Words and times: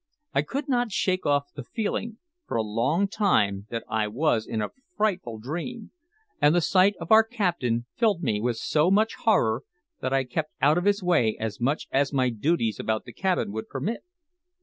I 0.33 0.41
could 0.41 0.67
not 0.67 0.91
shake 0.91 1.27
off 1.27 1.53
the 1.53 1.63
feeling 1.63 2.17
for 2.47 2.57
a 2.57 2.63
long 2.63 3.07
time 3.07 3.67
that 3.69 3.83
I 3.87 4.07
was 4.07 4.47
in 4.47 4.59
a 4.59 4.71
frightful 4.97 5.37
dream, 5.37 5.91
and 6.41 6.55
the 6.55 6.59
sight 6.61 6.95
of 6.99 7.11
our 7.11 7.23
captain 7.23 7.85
filled 7.95 8.23
me 8.23 8.41
with 8.41 8.57
so 8.57 8.89
much 8.89 9.13
horror 9.13 9.61
that 9.99 10.11
I 10.11 10.23
kept 10.23 10.53
out 10.59 10.79
of 10.79 10.85
his 10.85 11.03
way 11.03 11.37
as 11.39 11.61
much 11.61 11.87
as 11.91 12.11
my 12.13 12.29
duties 12.31 12.79
about 12.79 13.05
the 13.05 13.13
cabin 13.13 13.51
would 13.51 13.69
permit. 13.69 14.01